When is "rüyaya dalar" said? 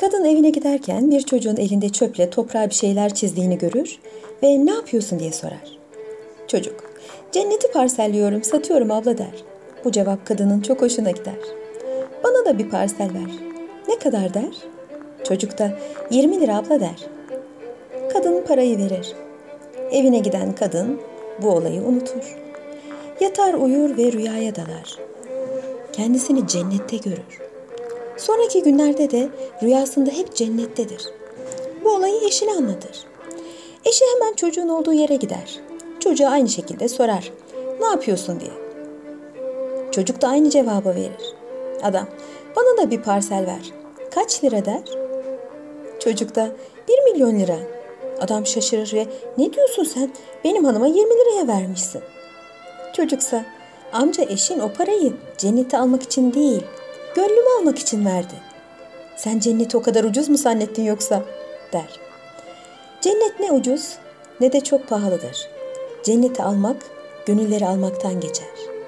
24.12-24.98